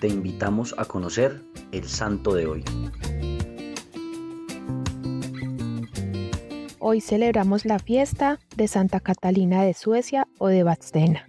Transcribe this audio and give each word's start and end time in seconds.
te 0.00 0.08
invitamos 0.08 0.74
a 0.78 0.86
conocer 0.86 1.42
el 1.72 1.84
santo 1.84 2.34
de 2.34 2.46
hoy. 2.46 2.64
Hoy 6.78 7.02
celebramos 7.02 7.66
la 7.66 7.78
fiesta 7.78 8.38
de 8.56 8.66
Santa 8.66 9.00
Catalina 9.00 9.62
de 9.62 9.74
Suecia 9.74 10.26
o 10.38 10.48
de 10.48 10.62
Vadstena. 10.62 11.28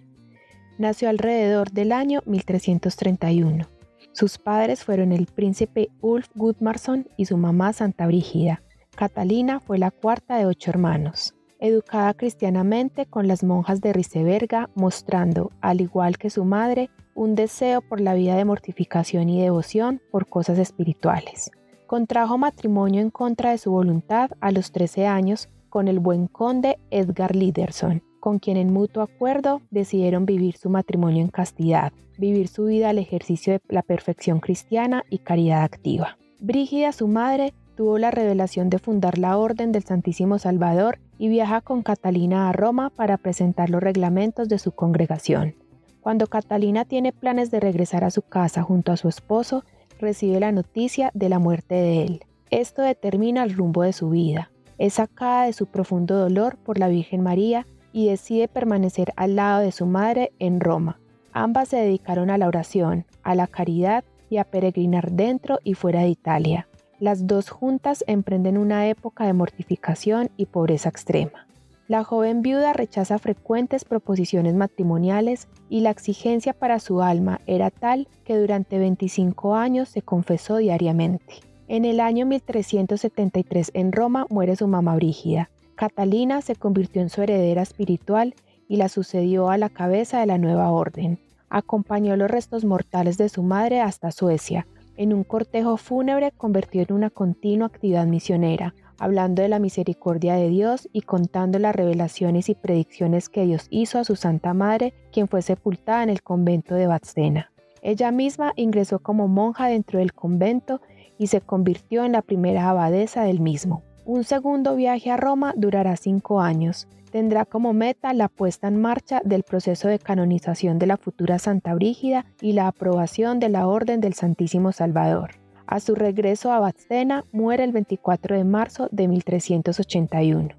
Nació 0.78 1.10
alrededor 1.10 1.72
del 1.72 1.92
año 1.92 2.22
1331. 2.26 3.68
Sus 4.14 4.38
padres 4.38 4.84
fueron 4.84 5.12
el 5.12 5.26
príncipe 5.26 5.90
Ulf 6.00 6.30
Gudmarsson 6.34 7.08
y 7.18 7.26
su 7.26 7.38
mamá 7.38 7.74
Santa 7.74 8.08
Brígida. 8.08 8.64
Catalina 8.96 9.60
fue 9.60 9.78
la 9.78 9.92
cuarta 9.92 10.38
de 10.38 10.46
ocho 10.46 10.72
hermanos 10.72 11.36
educada 11.62 12.14
cristianamente 12.14 13.06
con 13.06 13.28
las 13.28 13.44
monjas 13.44 13.80
de 13.80 13.94
Riseberga, 13.94 14.70
mostrando, 14.76 15.52
al 15.62 15.80
igual 15.80 16.18
que 16.18 16.30
su 16.30 16.44
madre, 16.44 16.90
un 17.16 17.36
deseo 17.36 17.82
por 17.82 18.02
la 18.02 18.14
vida 18.14 18.36
de 18.36 18.46
mortificación 18.46 19.30
y 19.30 19.42
devoción 19.42 20.02
por 20.12 20.28
cosas 20.28 20.58
espirituales. 20.58 21.52
Contrajo 21.88 22.38
matrimonio 22.38 23.02
en 23.02 23.12
contra 23.12 23.52
de 23.52 23.58
su 23.58 23.72
voluntad 23.72 24.32
a 24.42 24.52
los 24.52 24.72
13 24.72 25.08
años 25.08 25.50
con 25.70 25.88
el 25.88 26.00
buen 26.00 26.28
conde 26.28 26.78
Edgar 26.90 27.36
Liderson, 27.36 28.04
con 28.20 28.40
quien 28.40 28.58
en 28.58 28.74
mutuo 28.74 29.04
acuerdo 29.04 29.62
decidieron 29.72 30.26
vivir 30.26 30.58
su 30.58 30.70
matrimonio 30.70 31.22
en 31.22 31.30
castidad, 31.30 31.94
vivir 32.18 32.48
su 32.48 32.66
vida 32.66 32.90
al 32.90 32.98
ejercicio 32.98 33.54
de 33.54 33.62
la 33.70 33.82
perfección 33.82 34.40
cristiana 34.40 35.04
y 35.10 35.20
caridad 35.20 35.64
activa. 35.64 36.18
Brígida, 36.40 36.92
su 36.92 37.08
madre, 37.08 37.54
tuvo 37.76 37.98
la 37.98 38.12
revelación 38.12 38.70
de 38.70 38.80
fundar 38.80 39.18
la 39.18 39.38
Orden 39.38 39.72
del 39.72 39.84
Santísimo 39.84 40.40
Salvador 40.40 41.00
y 41.22 41.28
viaja 41.28 41.62
con 41.62 41.84
Catalina 41.84 42.50
a 42.50 42.52
Roma 42.52 42.90
para 42.90 43.16
presentar 43.16 43.70
los 43.70 43.84
reglamentos 43.84 44.50
de 44.50 44.58
su 44.58 44.72
congregación. 44.72 45.54
Cuando 46.00 46.26
Catalina 46.26 46.84
tiene 46.84 47.14
planes 47.14 47.52
de 47.52 47.60
regresar 47.60 48.04
a 48.04 48.10
su 48.10 48.24
casa 48.24 48.64
junto 48.64 48.92
a 48.92 48.98
su 48.98 49.08
esposo, 49.08 49.64
recibe 50.00 50.40
la 50.40 50.52
noticia 50.52 51.12
de 51.14 51.30
la 51.30 51.38
muerte 51.38 51.76
de 51.76 52.02
él. 52.02 52.26
Esto 52.50 52.82
determina 52.82 53.44
el 53.44 53.54
rumbo 53.54 53.84
de 53.84 53.94
su 53.94 54.10
vida. 54.10 54.50
Es 54.80 54.96
sacada 54.96 55.46
de 55.46 55.54
su 55.54 55.68
profundo 55.68 56.18
dolor 56.18 56.58
por 56.58 56.80
la 56.80 56.88
Virgen 56.88 57.22
María 57.22 57.68
y 57.94 58.08
decide 58.08 58.48
permanecer 58.48 59.14
al 59.16 59.36
lado 59.36 59.62
de 59.62 59.72
su 59.72 59.86
madre 59.86 60.32
en 60.40 60.60
Roma. 60.60 61.00
Ambas 61.34 61.68
se 61.68 61.78
dedicaron 61.78 62.32
a 62.32 62.40
la 62.40 62.48
oración, 62.48 63.06
a 63.22 63.36
la 63.36 63.46
caridad 63.46 64.04
y 64.32 64.38
a 64.38 64.44
peregrinar 64.44 65.12
dentro 65.12 65.60
y 65.64 65.76
fuera 65.76 66.00
de 66.00 66.10
Italia. 66.10 66.68
Las 67.02 67.26
dos 67.26 67.50
juntas 67.50 68.04
emprenden 68.06 68.60
una 68.60 68.88
época 68.88 69.26
de 69.26 69.34
mortificación 69.34 70.30
y 70.38 70.46
pobreza 70.46 70.90
extrema. 70.90 71.48
La 71.88 72.04
joven 72.04 72.44
viuda 72.44 72.74
rechaza 72.74 73.18
frecuentes 73.18 73.86
proposiciones 73.86 74.54
matrimoniales 74.54 75.48
y 75.68 75.80
la 75.80 75.90
exigencia 75.90 76.54
para 76.54 76.78
su 76.78 77.02
alma 77.02 77.42
era 77.48 77.72
tal 77.72 78.08
que 78.24 78.38
durante 78.38 78.78
25 78.78 79.56
años 79.56 79.90
se 79.90 80.04
confesó 80.04 80.58
diariamente. 80.58 81.40
En 81.68 81.86
el 81.86 82.02
año 82.02 82.28
1373 82.28 83.72
en 83.74 83.92
Roma 83.94 84.28
muere 84.30 84.56
su 84.56 84.68
mamá 84.68 84.94
Brígida. 84.94 85.50
Catalina 85.74 86.44
se 86.44 86.56
convirtió 86.56 87.02
en 87.02 87.10
su 87.10 87.24
heredera 87.24 87.64
espiritual 87.64 88.36
y 88.68 88.76
la 88.76 88.90
sucedió 88.90 89.50
a 89.50 89.58
la 89.58 89.70
cabeza 89.70 90.20
de 90.20 90.28
la 90.28 90.38
nueva 90.38 90.70
orden. 90.70 91.18
Acompañó 91.50 92.16
los 92.16 92.30
restos 92.30 92.64
mortales 92.64 93.18
de 93.18 93.28
su 93.28 93.42
madre 93.42 93.82
hasta 93.82 94.12
Suecia, 94.12 94.68
en 95.02 95.14
un 95.14 95.24
cortejo 95.24 95.78
fúnebre 95.78 96.32
convirtió 96.32 96.84
en 96.84 96.94
una 96.94 97.10
continua 97.10 97.66
actividad 97.66 98.06
misionera, 98.06 98.76
hablando 99.00 99.42
de 99.42 99.48
la 99.48 99.58
misericordia 99.58 100.36
de 100.36 100.48
Dios 100.48 100.88
y 100.94 101.02
contando 101.02 101.58
las 101.58 101.76
revelaciones 101.76 102.50
y 102.50 102.54
predicciones 102.54 103.28
que 103.28 103.44
Dios 103.48 103.66
hizo 103.72 103.98
a 103.98 104.04
su 104.04 104.16
Santa 104.16 104.54
Madre, 104.54 104.94
quien 105.12 105.28
fue 105.28 105.42
sepultada 105.42 106.04
en 106.04 106.12
el 106.12 106.22
convento 106.22 106.76
de 106.76 106.86
Badstena. 106.86 107.52
Ella 107.82 108.12
misma 108.12 108.54
ingresó 108.56 109.00
como 109.00 109.28
monja 109.28 109.66
dentro 109.66 109.98
del 109.98 110.14
convento 110.14 110.82
y 111.18 111.28
se 111.28 111.42
convirtió 111.42 112.06
en 112.06 112.12
la 112.12 112.22
primera 112.22 112.70
abadesa 112.70 113.24
del 113.24 113.40
mismo. 113.40 113.82
Un 114.06 114.24
segundo 114.24 114.76
viaje 114.76 115.12
a 115.12 115.18
Roma 115.18 115.54
durará 115.56 115.96
cinco 115.96 116.42
años, 116.42 116.88
tendrá 117.12 117.46
como 117.46 117.72
meta 117.74 118.14
la 118.14 118.30
puesta 118.30 118.68
en 118.68 118.82
marcha 118.82 119.22
del 119.24 119.44
proceso 119.44 119.90
de 119.90 120.00
canonización 120.00 120.80
de 120.80 120.88
la 120.88 120.98
futura 120.98 121.38
Santa 121.38 121.76
Brígida 121.76 122.26
y 122.42 122.54
la 122.54 122.68
aprobación 122.68 123.40
de 123.40 123.50
la 123.50 123.68
Orden 123.68 124.02
del 124.02 124.16
Santísimo 124.16 124.72
Salvador. 124.72 125.36
A 125.68 125.80
su 125.80 125.94
regreso 125.94 126.52
a 126.52 126.60
Badstena 126.60 127.26
muere 127.32 127.64
el 127.64 127.74
24 127.74 128.36
de 128.36 128.44
marzo 128.44 128.90
de 128.92 129.08
1381. 129.08 130.50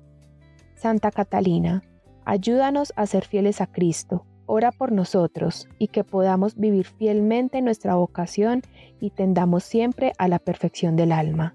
Santa 0.76 1.10
Catalina, 1.10 1.82
ayúdanos 2.24 2.92
a 2.94 3.06
ser 3.06 3.24
fieles 3.24 3.60
a 3.60 3.66
Cristo, 3.66 4.24
ora 4.46 4.70
por 4.70 4.92
nosotros 4.92 5.68
y 5.78 5.88
que 5.88 6.04
podamos 6.04 6.56
vivir 6.56 6.86
fielmente 6.86 7.60
nuestra 7.60 7.96
vocación 7.96 8.62
y 9.00 9.10
tendamos 9.10 9.64
siempre 9.64 10.12
a 10.18 10.28
la 10.28 10.38
perfección 10.38 10.94
del 10.94 11.10
alma. 11.10 11.54